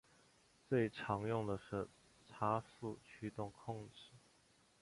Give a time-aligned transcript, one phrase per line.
[0.67, 1.87] 最常用的是
[2.25, 4.05] 差速驱动控制。